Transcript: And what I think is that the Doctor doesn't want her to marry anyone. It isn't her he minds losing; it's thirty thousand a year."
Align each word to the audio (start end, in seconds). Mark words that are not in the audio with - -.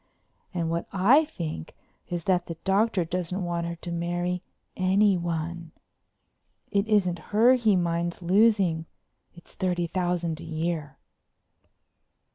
And 0.51 0.71
what 0.71 0.87
I 0.91 1.25
think 1.25 1.75
is 2.09 2.23
that 2.23 2.47
the 2.47 2.57
Doctor 2.63 3.05
doesn't 3.05 3.43
want 3.43 3.67
her 3.67 3.75
to 3.75 3.91
marry 3.91 4.41
anyone. 4.75 5.73
It 6.71 6.87
isn't 6.87 7.19
her 7.29 7.53
he 7.53 7.75
minds 7.75 8.23
losing; 8.23 8.87
it's 9.35 9.53
thirty 9.53 9.85
thousand 9.85 10.39
a 10.39 10.43
year." 10.43 10.97